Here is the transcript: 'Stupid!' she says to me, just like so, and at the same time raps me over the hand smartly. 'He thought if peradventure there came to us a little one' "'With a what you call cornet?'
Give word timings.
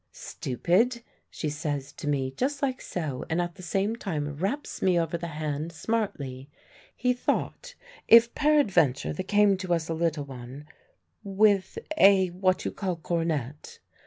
'Stupid!' 0.11 1.03
she 1.29 1.47
says 1.47 1.93
to 1.93 2.07
me, 2.07 2.31
just 2.35 2.63
like 2.63 2.81
so, 2.81 3.23
and 3.29 3.39
at 3.39 3.53
the 3.53 3.61
same 3.61 3.95
time 3.95 4.35
raps 4.35 4.81
me 4.81 4.99
over 4.99 5.15
the 5.15 5.27
hand 5.27 5.71
smartly. 5.71 6.49
'He 6.95 7.13
thought 7.13 7.75
if 8.07 8.33
peradventure 8.33 9.13
there 9.13 9.23
came 9.23 9.57
to 9.57 9.75
us 9.75 9.89
a 9.89 9.93
little 9.93 10.25
one' 10.25 10.65
"'With 11.23 11.77
a 11.99 12.29
what 12.29 12.65
you 12.65 12.71
call 12.71 12.95
cornet?' 12.95 13.77